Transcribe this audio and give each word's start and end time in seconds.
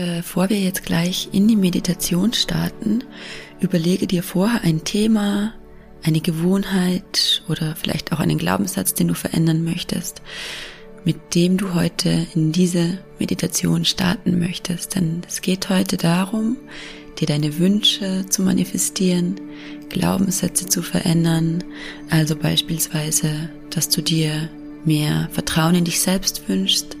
bevor 0.00 0.48
wir 0.48 0.58
jetzt 0.58 0.84
gleich 0.84 1.28
in 1.32 1.46
die 1.46 1.56
Meditation 1.56 2.32
starten, 2.32 3.04
überlege 3.60 4.06
dir 4.06 4.22
vorher 4.22 4.62
ein 4.62 4.84
Thema, 4.84 5.52
eine 6.02 6.20
Gewohnheit 6.20 7.42
oder 7.48 7.76
vielleicht 7.76 8.12
auch 8.12 8.20
einen 8.20 8.38
Glaubenssatz, 8.38 8.94
den 8.94 9.08
du 9.08 9.14
verändern 9.14 9.62
möchtest, 9.62 10.22
mit 11.04 11.34
dem 11.34 11.58
du 11.58 11.74
heute 11.74 12.26
in 12.34 12.52
diese 12.52 12.98
Meditation 13.18 13.84
starten 13.84 14.38
möchtest. 14.38 14.94
Denn 14.94 15.20
es 15.28 15.42
geht 15.42 15.68
heute 15.68 15.98
darum, 15.98 16.56
dir 17.18 17.26
deine 17.26 17.58
Wünsche 17.58 18.24
zu 18.28 18.42
manifestieren, 18.42 19.38
Glaubenssätze 19.90 20.66
zu 20.66 20.80
verändern, 20.80 21.62
also 22.08 22.36
beispielsweise, 22.36 23.50
dass 23.68 23.90
du 23.90 24.00
dir 24.00 24.48
mehr 24.86 25.28
Vertrauen 25.32 25.74
in 25.74 25.84
dich 25.84 26.00
selbst 26.00 26.48
wünschst, 26.48 26.96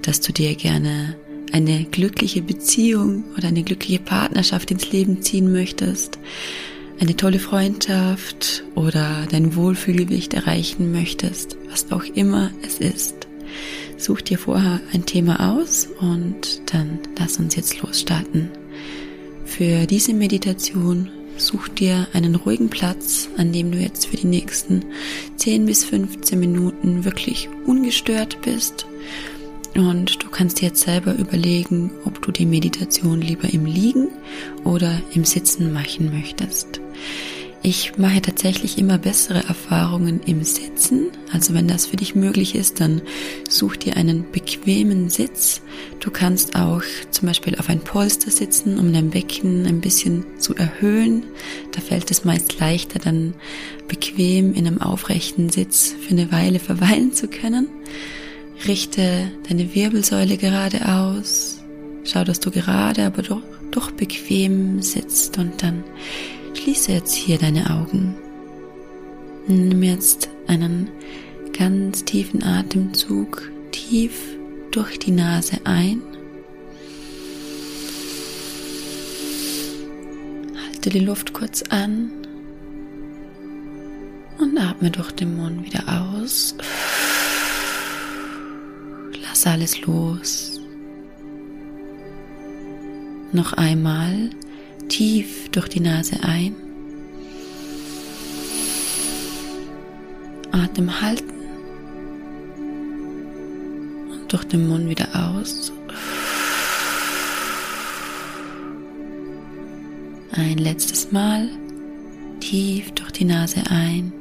dass 0.00 0.22
du 0.22 0.32
dir 0.32 0.54
gerne 0.54 1.16
eine 1.52 1.84
glückliche 1.84 2.42
Beziehung 2.42 3.24
oder 3.36 3.48
eine 3.48 3.62
glückliche 3.62 4.00
Partnerschaft 4.00 4.70
ins 4.70 4.90
Leben 4.92 5.22
ziehen 5.22 5.52
möchtest, 5.52 6.18
eine 7.00 7.16
tolle 7.16 7.38
Freundschaft 7.38 8.64
oder 8.74 9.26
dein 9.30 9.56
Wohlfühlgewicht 9.56 10.34
erreichen 10.34 10.92
möchtest, 10.92 11.56
was 11.68 11.90
auch 11.92 12.04
immer 12.04 12.50
es 12.62 12.78
ist. 12.78 13.26
Such 13.96 14.20
dir 14.22 14.38
vorher 14.38 14.80
ein 14.92 15.06
Thema 15.06 15.56
aus 15.56 15.88
und 16.00 16.62
dann 16.72 16.98
lass 17.18 17.38
uns 17.38 17.56
jetzt 17.56 17.80
losstarten. 17.82 18.50
Für 19.44 19.86
diese 19.86 20.14
Meditation 20.14 21.10
such 21.36 21.68
dir 21.68 22.06
einen 22.12 22.34
ruhigen 22.34 22.68
Platz, 22.68 23.28
an 23.36 23.52
dem 23.52 23.72
du 23.72 23.78
jetzt 23.78 24.06
für 24.06 24.16
die 24.16 24.26
nächsten 24.26 24.84
10 25.36 25.66
bis 25.66 25.84
15 25.84 26.38
Minuten 26.38 27.04
wirklich 27.04 27.48
ungestört 27.66 28.40
bist 28.42 28.86
und 29.74 30.22
du 30.22 30.28
kannst 30.30 30.60
dir 30.60 30.68
jetzt 30.68 30.82
selber 30.82 31.14
überlegen, 31.14 31.90
ob 32.04 32.20
du 32.22 32.32
die 32.32 32.46
Meditation 32.46 33.20
lieber 33.20 33.52
im 33.52 33.66
Liegen 33.66 34.08
oder 34.64 35.00
im 35.14 35.24
Sitzen 35.24 35.72
machen 35.72 36.10
möchtest. 36.10 36.80
Ich 37.62 37.98
mache 37.98 38.22
tatsächlich 38.22 38.78
immer 38.78 38.96
bessere 38.96 39.44
Erfahrungen 39.46 40.20
im 40.24 40.44
Sitzen. 40.44 41.08
Also 41.30 41.52
wenn 41.52 41.68
das 41.68 41.86
für 41.86 41.96
dich 41.96 42.14
möglich 42.14 42.54
ist, 42.54 42.80
dann 42.80 43.02
such 43.50 43.76
dir 43.76 43.98
einen 43.98 44.30
bequemen 44.32 45.10
Sitz. 45.10 45.60
Du 46.00 46.10
kannst 46.10 46.56
auch 46.56 46.82
zum 47.10 47.28
Beispiel 47.28 47.56
auf 47.56 47.68
ein 47.68 47.80
Polster 47.80 48.30
sitzen, 48.30 48.78
um 48.78 48.94
dein 48.94 49.10
Becken 49.10 49.66
ein 49.66 49.82
bisschen 49.82 50.24
zu 50.38 50.54
erhöhen. 50.54 51.24
Da 51.72 51.82
fällt 51.82 52.10
es 52.10 52.24
meist 52.24 52.58
leichter, 52.58 52.98
dann 52.98 53.34
bequem 53.88 54.54
in 54.54 54.66
einem 54.66 54.80
aufrechten 54.80 55.50
Sitz 55.50 55.94
für 56.00 56.12
eine 56.12 56.32
Weile 56.32 56.60
verweilen 56.60 57.12
zu 57.12 57.28
können. 57.28 57.68
Richte 58.66 59.30
deine 59.48 59.74
Wirbelsäule 59.74 60.36
gerade 60.36 60.86
aus. 60.86 61.62
Schau, 62.04 62.24
dass 62.24 62.40
du 62.40 62.50
gerade, 62.50 63.04
aber 63.04 63.22
doch, 63.22 63.42
doch 63.70 63.90
bequem 63.90 64.82
sitzt 64.82 65.38
und 65.38 65.62
dann 65.62 65.82
schließe 66.54 66.92
jetzt 66.92 67.14
hier 67.14 67.38
deine 67.38 67.70
Augen. 67.70 68.16
Nimm 69.46 69.82
jetzt 69.82 70.28
einen 70.46 70.90
ganz 71.56 72.04
tiefen 72.04 72.42
Atemzug 72.42 73.50
tief 73.72 74.36
durch 74.70 74.98
die 74.98 75.10
Nase 75.10 75.58
ein. 75.64 76.02
Halte 80.66 80.90
die 80.90 81.00
Luft 81.00 81.32
kurz 81.32 81.62
an 81.70 82.10
und 84.38 84.56
atme 84.58 84.90
durch 84.90 85.12
den 85.12 85.36
Mund 85.36 85.66
wieder 85.66 85.84
aus. 85.88 86.54
Lass 89.42 89.54
alles 89.54 89.80
los. 89.86 90.60
Noch 93.32 93.54
einmal 93.54 94.28
tief 94.88 95.48
durch 95.48 95.68
die 95.68 95.80
Nase 95.80 96.16
ein. 96.22 96.54
Atem 100.52 101.00
halten 101.00 101.32
und 104.10 104.30
durch 104.30 104.44
den 104.44 104.68
Mund 104.68 104.90
wieder 104.90 105.08
aus. 105.14 105.72
Ein 110.32 110.58
letztes 110.58 111.12
Mal 111.12 111.48
tief 112.40 112.92
durch 112.92 113.12
die 113.12 113.24
Nase 113.24 113.62
ein. 113.70 114.19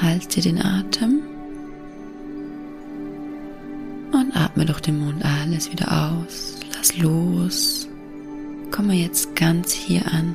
Halte 0.00 0.40
den 0.40 0.62
Atem 0.62 1.22
und 4.12 4.36
atme 4.36 4.64
durch 4.64 4.80
den 4.80 4.98
Mund 4.98 5.24
alles 5.24 5.70
wieder 5.72 6.12
aus. 6.12 6.56
Lass 6.76 6.96
los. 6.98 7.88
Komme 8.70 8.94
jetzt 8.94 9.34
ganz 9.34 9.72
hier 9.72 10.06
an, 10.12 10.34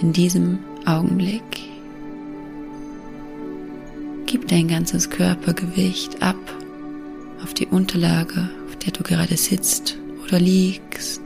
in 0.00 0.12
diesem 0.12 0.58
Augenblick. 0.84 1.42
Gib 4.26 4.48
dein 4.48 4.68
ganzes 4.68 5.08
Körpergewicht 5.08 6.22
ab 6.22 6.36
auf 7.42 7.54
die 7.54 7.66
Unterlage, 7.66 8.50
auf 8.66 8.76
der 8.76 8.92
du 8.92 9.02
gerade 9.02 9.36
sitzt 9.36 9.96
oder 10.24 10.38
liegst. 10.38 11.22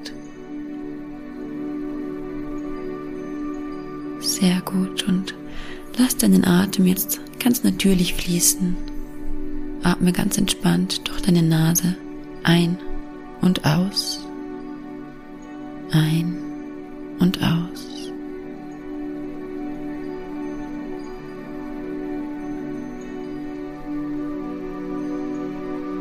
Sehr 4.21 4.61
gut 4.63 5.03
und 5.09 5.35
lass 5.99 6.17
deinen 6.17 6.45
Atem 6.45 6.87
jetzt 6.87 7.21
ganz 7.47 7.63
natürlich 7.63 8.15
fließen. 8.15 8.77
Atme 9.85 10.11
ganz 10.11 10.37
entspannt 10.37 11.07
durch 11.07 11.23
deine 11.23 11.45
Nase 11.45 11.95
ein 12.43 12.77
und 13.41 13.65
aus. 13.65 14.19
Ein 15.93 16.37
und 17.21 17.41
aus. 17.41 18.11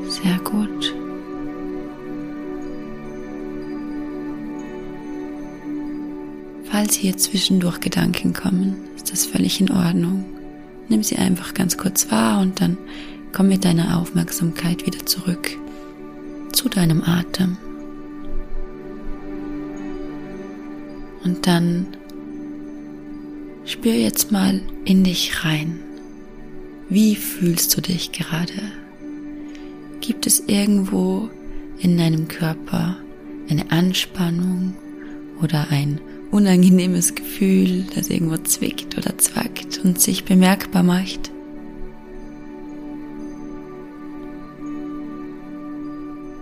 Sehr 0.10 0.40
gut. 0.40 0.96
Falls 6.64 6.96
hier 6.96 7.16
zwischendurch 7.18 7.80
Gedanken 7.82 8.34
kommen, 8.34 8.78
ist 8.96 9.12
das 9.12 9.28
völlig 9.28 9.62
in 9.62 9.70
Ordnung. 9.70 10.26
Nimm 10.88 11.04
sie 11.04 11.18
einfach 11.18 11.54
ganz 11.54 11.78
kurz 11.78 12.12
wahr 12.12 12.42
und 12.42 12.62
dann 12.62 12.78
komm 13.32 13.48
mit 13.50 13.66
deiner 13.66 14.00
Aufmerksamkeit 14.00 14.86
wieder 14.86 15.06
zurück 15.06 15.50
zu 16.54 16.70
deinem 16.70 17.04
Atem. 17.04 17.58
Und 21.24 21.48
dann 21.48 21.88
spür 23.66 23.94
jetzt 23.94 24.32
mal 24.32 24.62
in 24.86 25.04
dich 25.04 25.44
rein. 25.44 25.80
Wie 26.88 27.16
fühlst 27.16 27.76
du 27.76 27.82
dich 27.82 28.12
gerade? 28.12 28.54
Gibt 30.02 30.28
es 30.28 30.44
irgendwo 30.46 31.30
in 31.80 31.98
deinem 31.98 32.28
Körper 32.28 32.98
eine 33.50 33.72
Anspannung 33.72 34.76
oder 35.42 35.68
ein 35.72 36.00
unangenehmes 36.32 37.16
Gefühl, 37.16 37.86
das 37.96 38.10
irgendwo 38.10 38.38
zwickt 38.38 38.98
oder 38.98 39.18
zwackt 39.18 39.80
und 39.84 40.00
sich 40.00 40.26
bemerkbar 40.26 40.84
macht. 40.84 41.32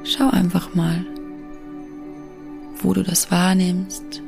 Schau 0.04 0.30
einfach 0.30 0.76
mal, 0.76 1.06
wo 2.82 2.94
du 2.94 3.04
das 3.04 3.32
wahrnimmst, 3.32 4.22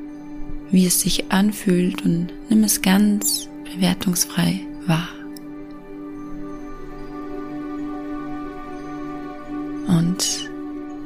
wie 0.71 0.85
es 0.85 1.01
sich 1.01 1.31
anfühlt 1.31 2.03
und 2.05 2.27
nimm 2.49 2.63
es 2.63 2.81
ganz 2.81 3.49
bewertungsfrei 3.73 4.61
wahr. 4.87 5.09
Und 9.87 10.49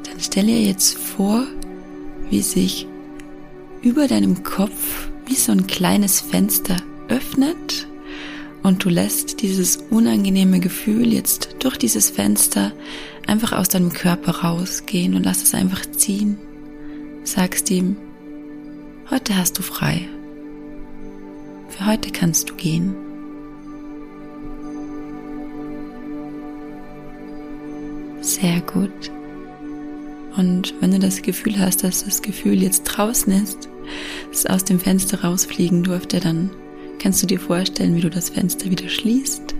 dann 0.04 0.20
stell 0.20 0.46
dir 0.46 0.62
jetzt 0.62 0.96
vor, 0.96 1.46
wie 2.30 2.42
sich 2.42 2.86
über 3.82 4.08
deinem 4.08 4.42
Kopf 4.42 5.08
wie 5.26 5.34
so 5.34 5.52
ein 5.52 5.66
kleines 5.66 6.20
Fenster 6.20 6.76
öffnet 7.08 7.86
und 8.62 8.84
du 8.84 8.88
lässt 8.88 9.42
dieses 9.42 9.78
unangenehme 9.90 10.60
Gefühl 10.60 11.12
jetzt 11.12 11.56
durch 11.60 11.78
dieses 11.78 12.10
Fenster 12.10 12.72
einfach 13.26 13.52
aus 13.52 13.68
deinem 13.68 13.92
Körper 13.92 14.40
rausgehen 14.40 15.14
und 15.14 15.24
lass 15.24 15.42
es 15.42 15.54
einfach 15.54 15.86
ziehen. 15.86 16.38
Sagst 17.24 17.70
ihm, 17.70 17.96
heute 19.10 19.36
hast 19.36 19.58
du 19.58 19.62
frei. 19.62 20.08
Für 21.68 21.86
heute 21.86 22.10
kannst 22.10 22.50
du 22.50 22.54
gehen. 22.54 22.94
Sehr 28.20 28.60
gut. 28.60 29.10
Und 30.36 30.74
wenn 30.80 30.92
du 30.92 30.98
das 30.98 31.22
Gefühl 31.22 31.58
hast, 31.58 31.82
dass 31.84 32.04
das 32.04 32.22
Gefühl 32.22 32.62
jetzt 32.62 32.84
draußen 32.84 33.32
ist, 33.42 33.68
es 34.32 34.46
aus 34.46 34.64
dem 34.64 34.78
Fenster 34.78 35.22
rausfliegen 35.22 35.82
durfte, 35.82 36.20
dann 36.20 36.50
kannst 36.98 37.22
du 37.22 37.26
dir 37.26 37.40
vorstellen, 37.40 37.96
wie 37.96 38.00
du 38.00 38.10
das 38.10 38.30
Fenster 38.30 38.70
wieder 38.70 38.88
schließt. 38.88 39.54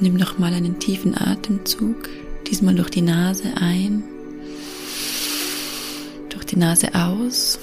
Nimm 0.00 0.14
noch 0.14 0.38
mal 0.38 0.52
einen 0.52 0.78
tiefen 0.78 1.16
Atemzug, 1.16 2.08
diesmal 2.48 2.74
durch 2.74 2.90
die 2.90 3.02
Nase 3.02 3.52
ein, 3.56 4.02
durch 6.30 6.44
die 6.44 6.56
Nase 6.56 6.94
aus. 6.94 7.58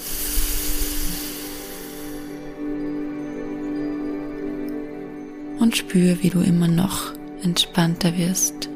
Und 5.60 5.78
spür, 5.78 6.18
wie 6.22 6.30
du 6.30 6.40
immer 6.40 6.68
noch 6.68 7.14
entspannter 7.44 8.18
wirst, 8.18 8.71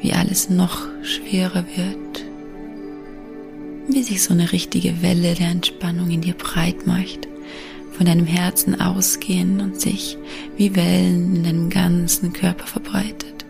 wie 0.00 0.12
alles 0.12 0.50
noch 0.50 0.86
schwerer 1.02 1.64
wird, 1.76 2.24
wie 3.88 4.02
sich 4.02 4.22
so 4.22 4.32
eine 4.32 4.52
richtige 4.52 5.02
Welle 5.02 5.34
der 5.34 5.48
Entspannung 5.48 6.10
in 6.10 6.20
dir 6.20 6.34
breit 6.34 6.86
macht 6.86 7.28
von 7.98 8.06
deinem 8.06 8.26
Herzen 8.26 8.80
ausgehen 8.80 9.60
und 9.60 9.80
sich 9.80 10.16
wie 10.56 10.76
Wellen 10.76 11.34
in 11.34 11.42
deinem 11.42 11.68
ganzen 11.68 12.32
Körper 12.32 12.66
verbreitet. 12.66 13.44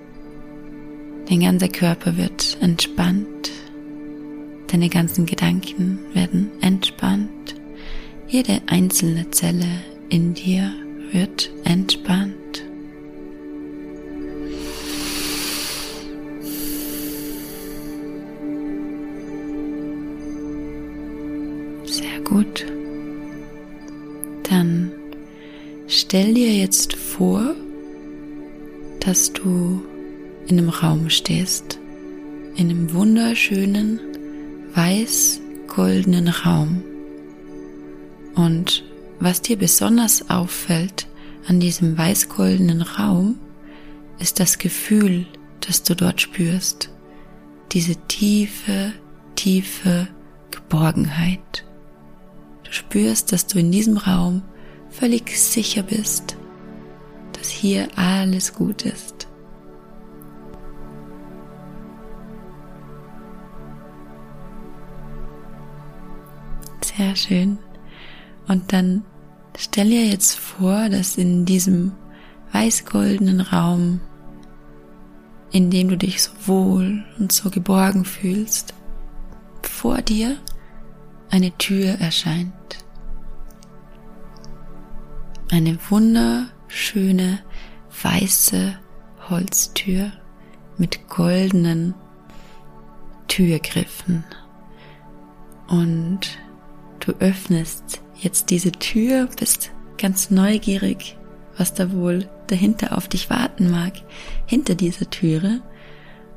Dein 1.29 1.41
ganzer 1.41 1.69
Körper 1.69 2.17
wird 2.17 2.57
entspannt, 2.63 3.51
deine 4.69 4.89
ganzen 4.89 5.27
Gedanken 5.27 5.99
werden 6.15 6.51
entspannt, 6.63 7.57
jede 8.27 8.63
einzelne 8.67 9.31
Zelle 9.31 9.69
in 10.09 10.33
dir 10.33 10.73
wird 11.13 11.51
entspannt. 11.65 12.48
Gut. 22.29 22.67
Dann 24.49 24.93
stell 25.87 26.35
dir 26.35 26.55
jetzt 26.55 26.95
vor, 26.95 27.55
dass 29.01 29.33
du 29.33 29.83
in 30.47 30.59
einem 30.59 30.69
Raum 30.69 31.11
stehst, 31.11 31.79
in 32.57 32.71
einem 32.71 32.93
wunderschönen 32.93 34.01
weiß-goldenen 34.75 36.29
Raum. 36.29 36.83
Und 38.35 38.85
was 39.21 39.43
dir 39.43 39.57
besonders 39.57 40.31
auffällt 40.31 41.07
an 41.47 41.61
diesem 41.61 41.97
weiß-goldenen 41.97 42.83
Raum, 42.83 43.37
ist 44.19 44.41
das 44.41 44.59
Gefühl, 44.59 45.27
das 45.61 45.83
du 45.83 45.95
dort 45.95 46.21
spürst. 46.21 46.91
Diese 47.73 47.97
tiefe, 48.09 48.93
tiefe 49.37 50.09
Geborgenheit. 50.51 51.68
Du 52.69 52.75
spürst, 52.75 53.33
dass 53.33 53.47
du 53.47 53.59
in 53.59 53.73
diesem 53.73 53.97
Raum 53.97 54.43
völlig 54.91 55.39
sicher 55.39 55.83
bist, 55.83 56.37
dass 57.33 57.49
hier 57.49 57.89
alles 57.97 58.53
gut 58.53 58.83
ist. 58.83 59.27
Sehr 66.83 67.17
schön. 67.17 67.59
Und 68.49 68.73
dann 68.75 69.03
stell 69.57 69.89
dir 69.89 70.05
jetzt 70.05 70.37
vor, 70.39 70.91
dass 70.91 71.17
in 71.17 71.47
diesem 71.47 71.93
weiß-goldenen 72.53 73.41
Raum, 73.41 74.01
in 75.53 75.71
dem 75.71 75.89
du 75.89 75.97
dich 75.97 76.23
so 76.23 76.33
wohl 76.45 77.03
und 77.19 77.33
so 77.33 77.49
geborgen 77.49 78.05
fühlst, 78.05 78.75
vor 79.63 80.03
dir 80.03 80.37
eine 81.31 81.51
Tür 81.59 82.01
erscheint. 82.01 82.53
Eine 85.51 85.79
wunderschöne 85.89 87.41
weiße 88.03 88.79
Holztür 89.29 90.13
mit 90.77 91.09
goldenen 91.09 91.95
Türgriffen. 93.29 94.25
Und 95.69 96.39
du 97.01 97.13
öffnest 97.19 98.03
jetzt 98.17 98.51
diese 98.51 98.73
Tür, 98.73 99.29
bist 99.39 99.71
ganz 99.99 100.31
neugierig, 100.31 101.17
was 101.57 101.75
da 101.75 101.93
wohl 101.93 102.29
dahinter 102.47 102.97
auf 102.97 103.09
dich 103.09 103.31
warten 103.31 103.71
mag, 103.71 103.93
hinter 104.47 104.75
dieser 104.75 105.11
Türe. 105.11 105.61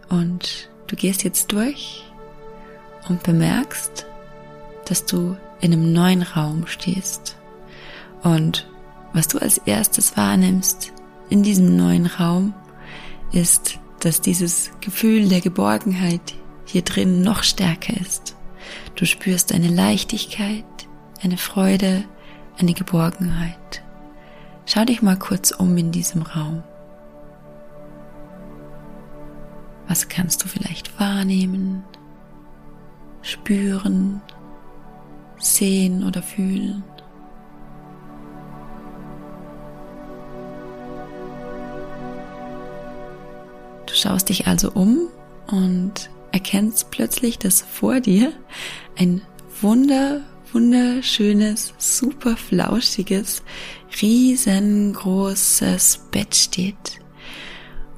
Und 0.10 0.70
du 0.88 0.96
gehst 0.96 1.24
jetzt 1.24 1.52
durch 1.52 2.04
und 3.08 3.24
bemerkst, 3.24 4.06
dass 4.86 5.06
du 5.06 5.38
in 5.62 5.74
einem 5.74 5.94
neuen 5.94 6.24
Raum 6.24 6.68
stehst. 6.68 7.38
Und 8.24 8.68
was 9.14 9.28
du 9.28 9.40
als 9.40 9.58
erstes 9.60 10.18
wahrnimmst 10.18 10.94
in 11.30 11.44
diesem 11.44 11.76
neuen 11.76 12.06
Raum, 12.06 12.54
ist, 13.32 13.80
dass 14.00 14.22
dieses 14.22 14.72
Gefühl 14.82 15.30
der 15.30 15.42
Geborgenheit 15.42 16.36
hier 16.66 16.82
drin 16.82 17.22
noch 17.22 17.44
stärker 17.44 18.00
ist. 18.00 18.36
Du 18.96 19.06
spürst 19.06 19.54
eine 19.54 19.68
Leichtigkeit, 19.68 20.66
eine 21.22 21.38
Freude, 21.38 22.04
eine 22.58 22.74
Geborgenheit. 22.74 23.84
Schau 24.66 24.86
dich 24.86 25.02
mal 25.02 25.18
kurz 25.18 25.52
um 25.52 25.78
in 25.78 25.92
diesem 25.92 26.22
Raum. 26.22 26.64
Was 29.88 30.08
kannst 30.08 30.44
du 30.44 30.48
vielleicht 30.48 31.00
wahrnehmen, 31.00 31.84
spüren, 33.22 34.22
sehen 35.42 36.04
oder 36.04 36.22
fühlen. 36.22 36.84
Du 43.86 43.94
schaust 43.94 44.30
dich 44.30 44.48
also 44.48 44.72
um 44.72 45.10
und 45.48 46.10
erkennst 46.32 46.92
plötzlich, 46.92 47.38
dass 47.38 47.62
vor 47.62 48.00
dir 48.00 48.32
ein 48.98 49.22
wunder, 49.62 50.22
wunderschönes, 50.54 51.74
super 51.78 52.38
flauschiges, 52.38 53.44
riesengroßes 54.02 56.08
Bett 56.12 56.36
steht. 56.36 57.02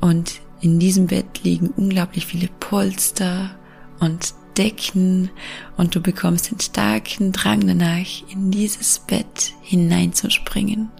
Und 0.02 0.42
in 0.62 0.80
diesem 0.80 1.08
Bett 1.08 1.44
liegen 1.44 1.70
unglaublich 1.70 2.26
viele 2.26 2.50
Polster 2.60 3.52
und 4.00 4.34
decken 4.58 5.30
und 5.78 5.96
du 5.96 6.02
bekommst 6.02 6.52
den 6.52 6.60
starken 6.60 7.32
Drang 7.32 7.66
danach, 7.66 8.08
in 8.30 8.52
dieses 8.52 9.00
Bett 9.00 9.54
hineinzuspringen. 9.62 10.92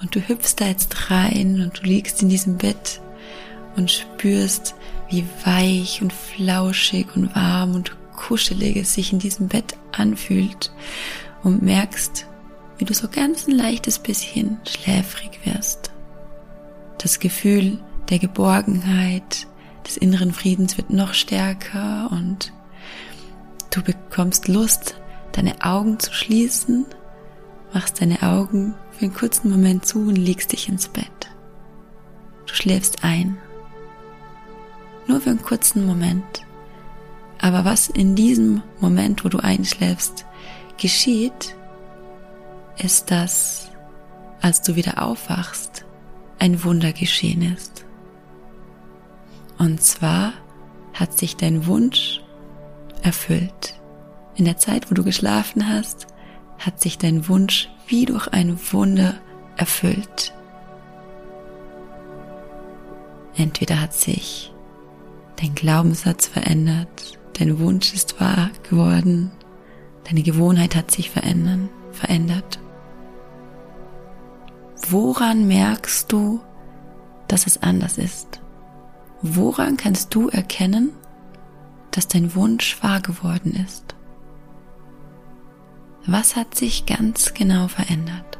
Und 0.00 0.14
du 0.14 0.20
hüpfst 0.20 0.56
da 0.56 0.66
jetzt 0.66 1.10
rein 1.10 1.62
und 1.62 1.78
du 1.78 1.86
liegst 1.86 2.22
in 2.22 2.28
diesem 2.28 2.56
Bett 2.58 3.00
und 3.76 3.90
spürst, 3.90 4.74
wie 5.10 5.24
weich 5.44 6.02
und 6.02 6.12
flauschig 6.12 7.06
und 7.14 7.34
warm 7.36 7.74
und 7.74 7.96
kuschelig 8.16 8.76
es 8.76 8.94
sich 8.94 9.12
in 9.12 9.18
diesem 9.18 9.48
Bett 9.48 9.76
anfühlt 9.92 10.72
und 11.42 11.62
merkst, 11.62 12.26
wie 12.78 12.84
du 12.84 12.94
so 12.94 13.08
ganz 13.08 13.46
ein 13.46 13.54
leichtes 13.54 13.98
bisschen 13.98 14.58
schläfrig 14.66 15.40
wirst. 15.44 15.90
Das 16.98 17.18
Gefühl 17.18 17.78
der 18.10 18.18
Geborgenheit, 18.18 19.46
des 19.86 19.96
inneren 19.96 20.32
Friedens 20.32 20.76
wird 20.76 20.90
noch 20.90 21.14
stärker 21.14 22.10
und 22.10 22.52
du 23.70 23.82
bekommst 23.82 24.48
Lust, 24.48 24.96
deine 25.32 25.62
Augen 25.64 25.98
zu 25.98 26.12
schließen, 26.12 26.86
machst 27.72 28.00
deine 28.00 28.22
Augen 28.22 28.74
für 28.92 29.06
einen 29.06 29.14
kurzen 29.14 29.50
Moment 29.50 29.86
zu 29.86 30.00
und 30.00 30.16
legst 30.16 30.52
dich 30.52 30.68
ins 30.68 30.88
Bett. 30.88 31.06
Du 32.46 32.54
schläfst 32.54 33.02
ein. 33.02 33.38
Nur 35.06 35.20
für 35.20 35.30
einen 35.30 35.42
kurzen 35.42 35.86
Moment. 35.86 36.44
Aber 37.40 37.64
was 37.64 37.88
in 37.88 38.14
diesem 38.14 38.62
Moment, 38.80 39.24
wo 39.24 39.28
du 39.28 39.38
einschläfst, 39.38 40.26
geschieht, 40.80 41.56
ist, 42.78 43.10
dass, 43.10 43.70
als 44.40 44.62
du 44.62 44.76
wieder 44.76 45.02
aufwachst, 45.02 45.84
ein 46.38 46.62
Wunder 46.64 46.92
geschehen 46.92 47.42
ist. 47.42 47.84
Und 49.62 49.80
zwar 49.80 50.32
hat 50.92 51.16
sich 51.16 51.36
dein 51.36 51.66
Wunsch 51.68 52.20
erfüllt. 53.02 53.80
In 54.34 54.44
der 54.44 54.56
Zeit, 54.56 54.90
wo 54.90 54.94
du 54.96 55.04
geschlafen 55.04 55.68
hast, 55.68 56.08
hat 56.58 56.80
sich 56.80 56.98
dein 56.98 57.28
Wunsch 57.28 57.70
wie 57.86 58.04
durch 58.04 58.26
ein 58.26 58.58
Wunder 58.72 59.14
erfüllt. 59.56 60.34
Entweder 63.36 63.80
hat 63.80 63.94
sich 63.94 64.52
dein 65.40 65.54
Glaubenssatz 65.54 66.26
verändert, 66.26 67.20
dein 67.38 67.60
Wunsch 67.60 67.94
ist 67.94 68.20
wahr 68.20 68.50
geworden, 68.68 69.30
deine 70.08 70.24
Gewohnheit 70.24 70.74
hat 70.74 70.90
sich 70.90 71.08
verändern, 71.08 71.68
verändert. 71.92 72.58
Woran 74.88 75.46
merkst 75.46 76.10
du, 76.10 76.40
dass 77.28 77.46
es 77.46 77.62
anders 77.62 77.96
ist? 77.96 78.41
Woran 79.22 79.76
kannst 79.76 80.14
du 80.14 80.28
erkennen, 80.28 80.90
dass 81.92 82.08
dein 82.08 82.34
Wunsch 82.34 82.82
wahr 82.82 83.00
geworden 83.00 83.52
ist? 83.54 83.94
Was 86.06 86.34
hat 86.34 86.56
sich 86.56 86.86
ganz 86.86 87.32
genau 87.32 87.68
verändert? 87.68 88.31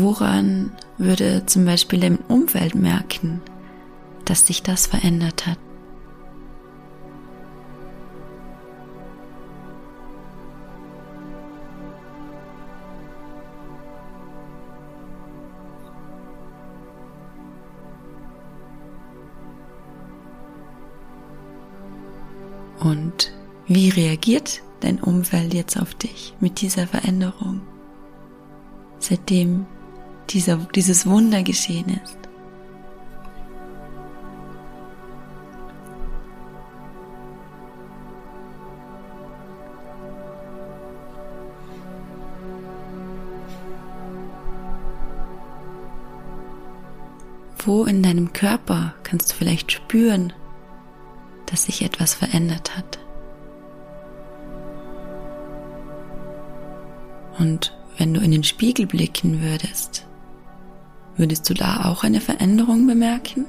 Woran 0.00 0.72
würde 0.96 1.44
zum 1.44 1.66
Beispiel 1.66 2.00
dein 2.00 2.16
Umfeld 2.16 2.74
merken, 2.74 3.42
dass 4.24 4.46
sich 4.46 4.62
das 4.62 4.86
verändert 4.86 5.46
hat? 5.46 5.58
Und 22.82 23.34
wie 23.66 23.90
reagiert 23.90 24.62
dein 24.80 24.98
Umfeld 24.98 25.52
jetzt 25.52 25.78
auf 25.78 25.94
dich 25.94 26.34
mit 26.40 26.62
dieser 26.62 26.86
Veränderung, 26.86 27.60
seitdem 28.98 29.66
dieser, 30.30 30.56
dieses 30.74 31.06
Wunder 31.06 31.42
geschehen 31.42 32.00
ist? 32.04 32.16
Wo 47.62 47.84
in 47.84 48.02
deinem 48.02 48.32
Körper 48.32 48.94
kannst 49.02 49.32
du 49.32 49.36
vielleicht 49.36 49.70
spüren, 49.70 50.32
dass 51.46 51.64
sich 51.64 51.82
etwas 51.82 52.14
verändert 52.14 52.76
hat. 52.76 52.98
Und 57.38 57.76
wenn 57.98 58.14
du 58.14 58.20
in 58.20 58.30
den 58.30 58.44
Spiegel 58.44 58.86
blicken 58.86 59.42
würdest, 59.42 60.06
würdest 61.20 61.48
du 61.50 61.54
da 61.54 61.84
auch 61.84 62.02
eine 62.02 62.18
Veränderung 62.18 62.86
bemerken? 62.86 63.44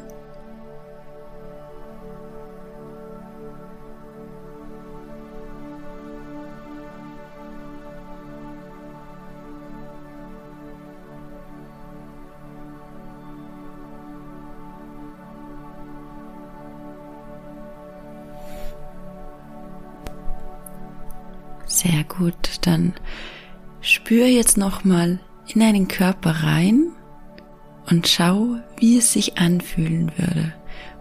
Sehr 21.66 22.04
gut, 22.04 22.36
dann 22.64 22.94
spür 23.80 24.26
jetzt 24.26 24.58
nochmal 24.58 25.20
in 25.48 25.62
deinen 25.62 25.88
Körper 25.88 26.44
rein 26.44 26.92
und 27.92 28.08
schau, 28.08 28.56
wie 28.78 28.98
es 28.98 29.12
sich 29.12 29.38
anfühlen 29.38 30.12
würde. 30.18 30.54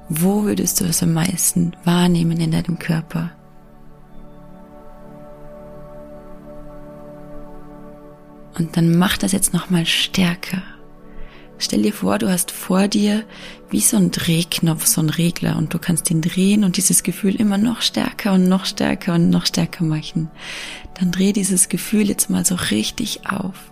Wo 0.09 0.43
würdest 0.43 0.81
du 0.81 0.85
es 0.85 1.03
am 1.03 1.15
meisten 1.15 1.73
wahrnehmen 1.85 2.41
in 2.41 2.51
deinem 2.51 2.81
Körper? 2.81 3.31
Und 8.59 8.77
dann 8.77 8.99
mach 8.99 9.17
das 9.17 9.31
jetzt 9.31 9.55
nochmal 9.55 9.87
stärker. 9.87 10.63
Stell 11.59 11.83
dir 11.83 11.93
vor, 11.93 12.19
du 12.19 12.29
hast 12.29 12.51
vor 12.51 12.89
dir 12.89 13.23
wie 13.71 13.81
so 13.81 13.97
ein 13.97 14.11
Drehknopf, 14.11 14.85
so 14.87 15.01
ein 15.01 15.11
Regler 15.11 15.57
und 15.57 15.73
du 15.73 15.79
kannst 15.79 16.11
ihn 16.11 16.23
drehen 16.23 16.65
und 16.65 16.77
dieses 16.77 17.05
Gefühl 17.05 17.37
immer 17.37 17.59
noch 17.59 17.83
stärker 17.83 18.33
und 18.33 18.49
noch 18.49 18.65
stärker 18.65 19.15
und 19.15 19.31
noch 19.31 19.47
stärker 19.47 19.85
machen. 19.85 20.29
Dann 20.99 21.13
dreh 21.13 21.33
dieses 21.33 21.69
Gefühl 21.69 22.09
jetzt 22.09 22.31
mal 22.31 22.45
so 22.45 22.57
richtig 22.57 23.27
auf 23.27 23.71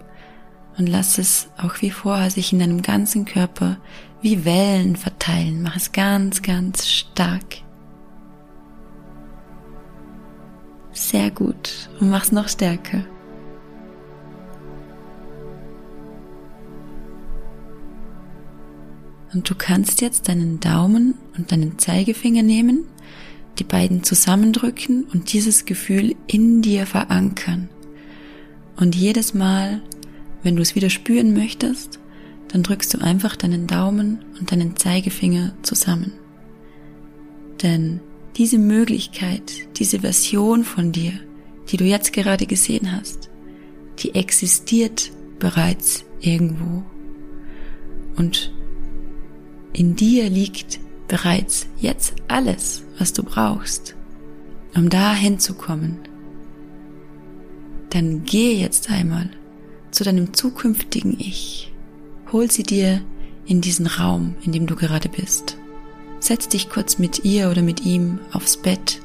und 0.78 0.86
lass 0.86 1.18
es 1.18 1.48
auch 1.58 1.82
wie 1.82 1.90
vorher 1.90 2.30
sich 2.30 2.52
in 2.52 2.60
deinem 2.60 2.82
ganzen 2.82 3.24
Körper 3.24 3.78
wie 4.22 4.44
Wellen 4.44 4.96
verteilen. 4.96 5.62
Mach 5.62 5.76
es 5.76 5.92
ganz, 5.92 6.42
ganz 6.42 6.86
stark. 6.86 7.58
Sehr 10.92 11.30
gut 11.30 11.90
und 12.00 12.10
mach 12.10 12.24
es 12.24 12.32
noch 12.32 12.48
stärker. 12.48 13.04
Und 19.32 19.48
du 19.50 19.54
kannst 19.54 20.00
jetzt 20.00 20.28
deinen 20.28 20.58
Daumen 20.58 21.14
und 21.36 21.52
deinen 21.52 21.78
Zeigefinger 21.78 22.42
nehmen, 22.42 22.84
die 23.58 23.64
beiden 23.64 24.02
zusammendrücken 24.02 25.04
und 25.12 25.32
dieses 25.32 25.66
Gefühl 25.66 26.16
in 26.26 26.62
dir 26.62 26.86
verankern. 26.86 27.68
Und 28.76 28.94
jedes 28.94 29.34
Mal, 29.34 29.82
wenn 30.42 30.56
du 30.56 30.62
es 30.62 30.74
wieder 30.74 30.90
spüren 30.90 31.34
möchtest, 31.34 31.98
dann 32.48 32.62
drückst 32.62 32.94
du 32.94 32.98
einfach 32.98 33.36
deinen 33.36 33.66
Daumen 33.66 34.24
und 34.38 34.52
deinen 34.52 34.76
Zeigefinger 34.76 35.52
zusammen. 35.62 36.12
Denn 37.62 38.00
diese 38.36 38.58
Möglichkeit, 38.58 39.52
diese 39.78 40.00
Version 40.00 40.64
von 40.64 40.92
dir, 40.92 41.12
die 41.68 41.76
du 41.76 41.84
jetzt 41.84 42.12
gerade 42.12 42.46
gesehen 42.46 42.92
hast, 42.92 43.28
die 43.98 44.14
existiert 44.14 45.10
bereits 45.38 46.04
irgendwo. 46.20 46.84
Und 48.16 48.52
in 49.72 49.96
dir 49.96 50.30
liegt 50.30 50.80
bereits 51.08 51.66
jetzt 51.80 52.14
alles, 52.28 52.84
was 52.98 53.12
du 53.12 53.22
brauchst, 53.22 53.96
um 54.74 54.88
da 54.88 55.14
hinzukommen. 55.14 55.98
Dann 57.90 58.24
gehe 58.24 58.56
jetzt 58.56 58.90
einmal 58.90 59.30
zu 59.90 60.04
deinem 60.04 60.34
zukünftigen 60.34 61.18
Ich. 61.18 61.72
Hol 62.32 62.50
sie 62.50 62.62
dir 62.62 63.02
in 63.46 63.60
diesen 63.60 63.86
Raum, 63.86 64.34
in 64.44 64.52
dem 64.52 64.66
du 64.66 64.76
gerade 64.76 65.08
bist. 65.08 65.56
Setz 66.20 66.48
dich 66.48 66.68
kurz 66.68 66.98
mit 66.98 67.24
ihr 67.24 67.50
oder 67.50 67.62
mit 67.62 67.84
ihm 67.84 68.18
aufs 68.32 68.56
Bett 68.56 69.00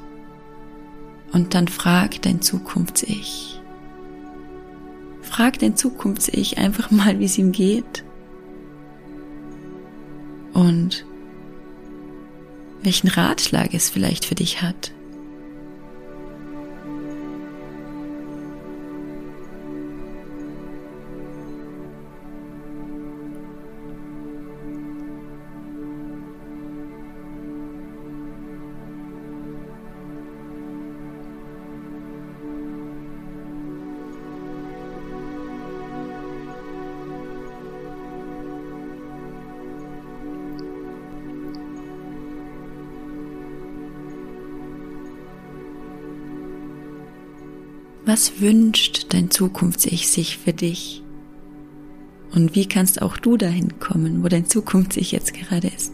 und 1.34 1.56
dann 1.56 1.68
frag 1.68 2.22
dein 2.22 2.42
Zukunfts-Ich. 2.42 3.60
Frag 5.22 5.60
dein 5.60 5.76
Zukunfts-Ich 5.76 6.58
einfach 6.58 6.92
mal, 6.92 7.20
wie 7.20 7.26
es 7.26 7.38
ihm 7.38 7.52
geht 7.52 8.04
und 10.54 11.06
welchen 12.84 13.08
Ratschlag 13.08 13.74
es 13.74 13.90
vielleicht 13.90 14.26
für 14.26 14.36
dich 14.36 14.62
hat. 14.62 14.92
Was 48.06 48.42
wünscht 48.42 49.14
dein 49.14 49.32
Zukunfts-Ich 49.32 50.10
sich 50.10 50.38
für 50.38 50.52
dich? 50.52 51.02
Und 52.34 52.54
wie 52.54 52.68
kannst 52.68 53.02
auch 53.02 53.16
du 53.16 53.38
dahin 53.38 53.80
kommen, 53.80 54.24
wo 54.24 54.28
dein 54.28 54.46
Zukunfts-Ich 54.46 55.14
jetzt 55.14 55.34
gerade 55.34 55.68
ist? 55.70 55.94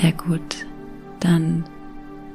Sehr 0.00 0.12
gut. 0.12 0.66
Dann 1.20 1.64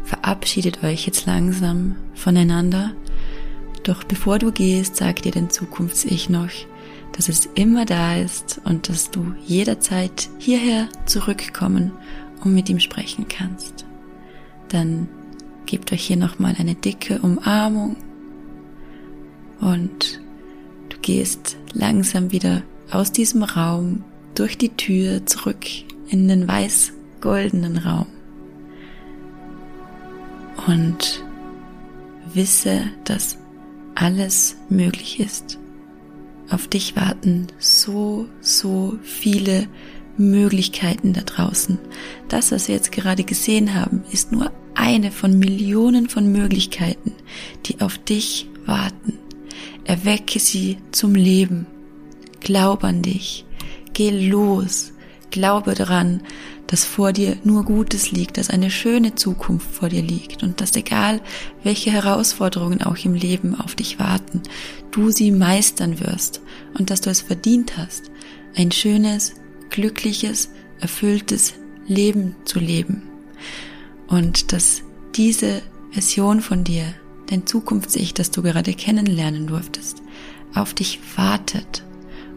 verabschiedet 0.03 0.83
euch 0.83 1.05
jetzt 1.05 1.25
langsam 1.25 1.95
voneinander. 2.15 2.91
Doch 3.83 4.03
bevor 4.03 4.39
du 4.39 4.51
gehst, 4.51 4.95
sag 4.95 5.21
dir 5.21 5.31
dein 5.31 5.49
Zukunfts-Ich 5.49 6.29
noch, 6.29 6.49
dass 7.13 7.29
es 7.29 7.47
immer 7.55 7.85
da 7.85 8.15
ist 8.15 8.61
und 8.63 8.89
dass 8.89 9.11
du 9.11 9.33
jederzeit 9.45 10.29
hierher 10.39 10.87
zurückkommen 11.05 11.91
und 12.43 12.53
mit 12.53 12.69
ihm 12.69 12.79
sprechen 12.79 13.27
kannst. 13.27 13.85
Dann 14.69 15.07
gebt 15.65 15.91
euch 15.91 16.03
hier 16.03 16.17
nochmal 16.17 16.55
eine 16.57 16.75
dicke 16.75 17.19
Umarmung 17.19 17.95
Und 19.59 20.19
du 20.89 20.97
gehst 21.01 21.57
langsam 21.73 22.31
wieder 22.31 22.63
aus 22.89 23.11
diesem 23.11 23.43
Raum 23.43 24.03
durch 24.33 24.57
die 24.57 24.69
Tür 24.69 25.25
zurück 25.27 25.65
in 26.09 26.27
den 26.27 26.47
weiß-goldenen 27.21 27.77
Raum. 27.77 28.07
Und 30.67 31.23
wisse, 32.33 32.83
dass 33.03 33.37
alles 33.95 34.57
möglich 34.69 35.19
ist. 35.19 35.57
Auf 36.49 36.67
dich 36.67 36.95
warten 36.95 37.47
so, 37.59 38.27
so 38.41 38.97
viele 39.01 39.67
Möglichkeiten 40.17 41.13
da 41.13 41.21
draußen. 41.21 41.79
Das, 42.27 42.51
was 42.51 42.67
wir 42.67 42.75
jetzt 42.75 42.91
gerade 42.91 43.23
gesehen 43.23 43.73
haben, 43.73 44.03
ist 44.11 44.31
nur 44.31 44.51
eine 44.75 45.11
von 45.11 45.37
Millionen 45.37 46.09
von 46.09 46.31
Möglichkeiten, 46.31 47.13
die 47.65 47.81
auf 47.81 47.97
dich 47.97 48.47
warten. 48.65 49.13
Erwecke 49.85 50.39
sie 50.39 50.77
zum 50.91 51.15
Leben. 51.15 51.65
Glaub 52.39 52.83
an 52.83 53.01
dich. 53.01 53.45
Geh 53.93 54.09
los. 54.09 54.93
Glaube 55.31 55.73
daran, 55.73 56.21
dass 56.67 56.85
vor 56.85 57.13
dir 57.13 57.37
nur 57.43 57.63
Gutes 57.65 58.11
liegt, 58.11 58.37
dass 58.37 58.49
eine 58.49 58.69
schöne 58.69 59.15
Zukunft 59.15 59.69
vor 59.71 59.89
dir 59.89 60.01
liegt 60.01 60.43
und 60.43 60.61
dass 60.61 60.75
egal 60.75 61.21
welche 61.63 61.91
Herausforderungen 61.91 62.81
auch 62.81 62.97
im 63.03 63.13
Leben 63.13 63.59
auf 63.59 63.75
dich 63.75 63.99
warten, 63.99 64.41
du 64.91 65.09
sie 65.09 65.31
meistern 65.31 65.99
wirst 65.99 66.41
und 66.77 66.89
dass 66.89 67.01
du 67.01 67.09
es 67.09 67.21
verdient 67.21 67.77
hast, 67.77 68.11
ein 68.55 68.71
schönes, 68.71 69.33
glückliches, 69.69 70.49
erfülltes 70.79 71.53
Leben 71.87 72.35
zu 72.45 72.59
leben. 72.59 73.03
Und 74.07 74.51
dass 74.51 74.81
diese 75.15 75.61
Version 75.91 76.41
von 76.41 76.63
dir, 76.63 76.85
dein 77.27 77.47
Zukunfts-Ich, 77.47 78.13
das 78.13 78.31
du 78.31 78.41
gerade 78.41 78.73
kennenlernen 78.73 79.47
durftest, 79.47 80.01
auf 80.53 80.73
dich 80.73 80.99
wartet 81.15 81.83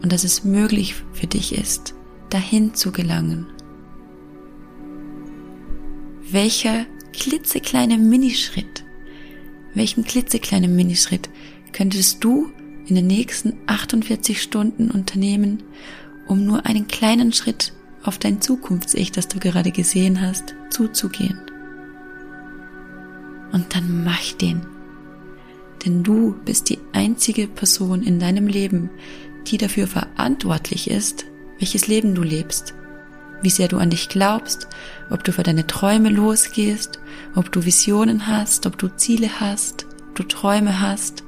und 0.01 0.11
dass 0.11 0.23
es 0.23 0.43
möglich 0.43 0.95
für 1.13 1.27
dich 1.27 1.53
ist, 1.53 1.93
dahin 2.29 2.73
zu 2.73 2.91
gelangen. 2.91 3.47
Welcher 6.31 6.85
klitzekleine 7.13 7.97
Minischritt, 7.97 8.83
welchen 9.73 10.03
klitzekleinen 10.03 10.75
Minischritt 10.75 11.29
könntest 11.71 12.23
du 12.23 12.51
in 12.87 12.95
den 12.95 13.07
nächsten 13.07 13.53
48 13.67 14.41
Stunden 14.41 14.91
unternehmen, 14.91 15.63
um 16.27 16.45
nur 16.45 16.65
einen 16.65 16.87
kleinen 16.87 17.33
Schritt 17.33 17.73
auf 18.03 18.17
dein 18.17 18.41
Zukunfts-Ich, 18.41 19.11
das 19.11 19.27
du 19.27 19.39
gerade 19.39 19.71
gesehen 19.71 20.21
hast, 20.21 20.55
zuzugehen. 20.69 21.39
Und 23.51 23.75
dann 23.75 24.03
mach 24.03 24.33
den. 24.33 24.65
Denn 25.85 26.03
du 26.03 26.35
bist 26.45 26.69
die 26.69 26.79
einzige 26.93 27.47
Person 27.47 28.03
in 28.03 28.19
deinem 28.19 28.47
Leben, 28.47 28.89
die 29.47 29.57
dafür 29.57 29.87
verantwortlich 29.87 30.89
ist, 30.89 31.25
welches 31.59 31.87
Leben 31.87 32.15
du 32.15 32.23
lebst. 32.23 32.73
Wie 33.41 33.49
sehr 33.49 33.67
du 33.67 33.77
an 33.77 33.89
dich 33.89 34.09
glaubst, 34.09 34.67
ob 35.09 35.23
du 35.23 35.31
für 35.31 35.43
deine 35.43 35.67
Träume 35.67 36.09
losgehst, 36.09 36.99
ob 37.35 37.51
du 37.51 37.65
Visionen 37.65 38.27
hast, 38.27 38.65
ob 38.65 38.77
du 38.77 38.87
Ziele 38.87 39.39
hast, 39.39 39.85
ob 40.09 40.15
du 40.15 40.23
Träume 40.23 40.81
hast. 40.81 41.23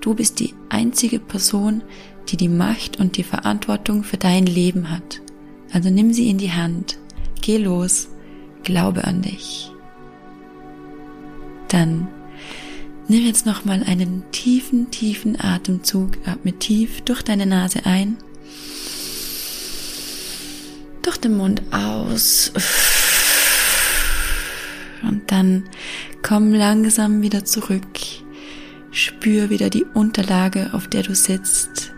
Du 0.00 0.14
bist 0.14 0.40
die 0.40 0.54
einzige 0.68 1.18
Person, 1.18 1.82
die 2.28 2.36
die 2.36 2.48
Macht 2.48 2.98
und 2.98 3.16
die 3.16 3.24
Verantwortung 3.24 4.04
für 4.04 4.16
dein 4.16 4.46
Leben 4.46 4.90
hat. 4.90 5.20
Also 5.72 5.90
nimm 5.90 6.12
sie 6.12 6.30
in 6.30 6.38
die 6.38 6.52
Hand, 6.52 6.98
geh 7.42 7.58
los, 7.58 8.08
glaube 8.62 9.04
an 9.04 9.22
dich. 9.22 9.70
Dann 11.68 12.06
nimm 13.08 13.26
jetzt 13.26 13.46
nochmal 13.46 13.82
einen 13.82 14.24
tiefen, 14.30 14.90
tiefen 14.90 15.38
Atemzug, 15.40 16.18
atme 16.24 16.52
tief 16.52 17.00
durch 17.02 17.22
deine 17.22 17.46
Nase 17.46 17.84
ein, 17.84 18.16
durch 21.06 21.18
den 21.18 21.36
Mund 21.36 21.62
aus 21.70 22.52
und 25.02 25.30
dann 25.30 25.64
komm 26.22 26.52
langsam 26.52 27.22
wieder 27.22 27.44
zurück. 27.44 27.98
Spür 28.90 29.50
wieder 29.50 29.70
die 29.70 29.84
Unterlage, 29.84 30.70
auf 30.72 30.88
der 30.88 31.02
du 31.02 31.14
sitzt. 31.14 31.92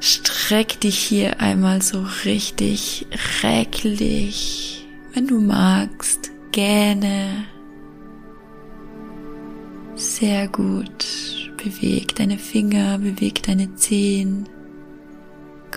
Streck 0.00 0.80
dich 0.80 0.98
hier 0.98 1.40
einmal 1.40 1.82
so 1.82 2.06
richtig 2.24 3.06
recklig. 3.42 4.86
Wenn 5.12 5.26
du 5.26 5.40
magst, 5.40 6.30
gähne. 6.52 7.44
Sehr 9.96 10.48
gut. 10.48 11.06
Beweg 11.56 12.14
deine 12.14 12.38
Finger, 12.38 12.98
beweg 12.98 13.42
deine 13.42 13.74
Zehen. 13.74 14.48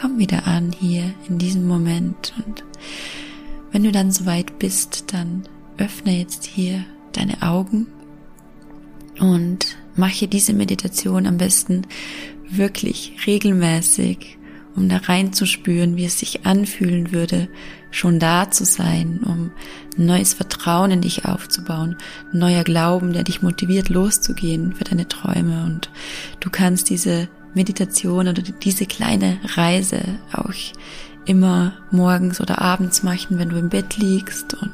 Komm 0.02 0.18
wieder 0.18 0.48
an 0.48 0.72
hier 0.72 1.14
in 1.30 1.38
diesem 1.38 1.68
Moment. 1.68 2.34
Und 2.44 2.64
wenn 3.72 3.84
du 3.84 3.92
dann 3.92 4.12
soweit 4.12 4.58
bist, 4.58 5.14
dann 5.14 5.44
öffne 5.78 6.18
jetzt 6.18 6.44
hier 6.44 6.84
deine 7.12 7.44
Augen 7.44 7.86
und 9.20 9.78
mache 9.96 10.28
diese 10.28 10.54
Meditation 10.54 11.28
am 11.28 11.38
besten 11.38 11.86
wirklich 12.50 13.14
regelmäßig, 13.28 14.40
um 14.76 14.90
da 14.90 14.98
reinzuspüren, 14.98 15.98
wie 15.98 16.06
es 16.06 16.18
sich 16.18 16.48
anfühlen 16.48 17.12
würde, 17.12 17.48
schon 17.92 18.18
da 18.18 18.50
zu 18.50 18.66
sein, 18.66 19.20
um 19.24 19.52
neues 19.98 20.34
Vertrauen 20.34 20.90
in 20.90 21.02
dich 21.02 21.26
aufzubauen, 21.26 21.96
neuer 22.34 22.64
Glauben, 22.64 23.14
der 23.14 23.24
dich 23.24 23.44
motiviert 23.44 23.90
loszugehen 23.90 24.74
für 24.74 24.84
deine 24.84 25.08
Träume. 25.08 25.64
Und 25.64 25.92
du 26.40 26.50
kannst 26.50 26.90
diese 26.90 27.30
Meditation 27.54 28.28
oder 28.28 28.42
diese 28.42 28.86
kleine 28.86 29.40
Reise 29.56 30.02
auch 30.34 30.54
immer 31.26 31.74
morgens 31.92 32.42
oder 32.42 32.62
abends 32.62 33.04
machen, 33.04 33.38
wenn 33.38 33.50
du 33.50 33.58
im 33.58 33.70
Bett 33.70 33.98
liegst 33.98 34.54
und 34.56 34.72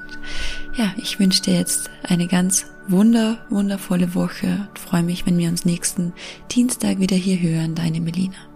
ja, 0.75 0.93
ich 0.97 1.19
wünsche 1.19 1.41
dir 1.41 1.55
jetzt 1.55 1.89
eine 2.03 2.27
ganz 2.27 2.67
wunder, 2.87 3.39
wundervolle 3.49 4.13
Woche 4.15 4.67
und 4.69 4.79
freue 4.79 5.03
mich, 5.03 5.25
wenn 5.25 5.37
wir 5.37 5.49
uns 5.49 5.65
nächsten 5.65 6.13
Dienstag 6.51 6.99
wieder 6.99 7.17
hier 7.17 7.39
hören. 7.39 7.75
Deine 7.75 7.99
Melina. 7.99 8.46